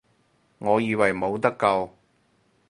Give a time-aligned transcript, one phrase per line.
[0.57, 1.91] 我以為冇得救